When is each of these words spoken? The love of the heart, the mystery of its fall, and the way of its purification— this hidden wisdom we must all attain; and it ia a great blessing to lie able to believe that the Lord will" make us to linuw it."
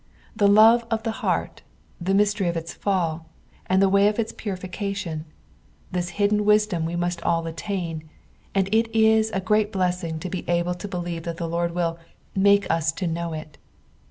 The 0.35 0.47
love 0.47 0.83
of 0.89 1.03
the 1.03 1.11
heart, 1.21 1.61
the 1.99 2.15
mystery 2.15 2.47
of 2.47 2.57
its 2.57 2.73
fall, 2.73 3.29
and 3.67 3.79
the 3.83 3.87
way 3.87 4.07
of 4.07 4.17
its 4.17 4.33
purification— 4.33 5.25
this 5.91 6.09
hidden 6.17 6.43
wisdom 6.43 6.85
we 6.85 6.95
must 6.95 7.21
all 7.21 7.45
attain; 7.45 8.09
and 8.55 8.67
it 8.73 8.89
ia 8.95 9.25
a 9.31 9.39
great 9.39 9.71
blessing 9.71 10.17
to 10.17 10.29
lie 10.35 10.43
able 10.47 10.73
to 10.73 10.87
believe 10.87 11.21
that 11.25 11.37
the 11.37 11.47
Lord 11.47 11.75
will" 11.75 11.99
make 12.35 12.67
us 12.71 12.91
to 12.93 13.05
linuw 13.05 13.39
it." 13.39 13.59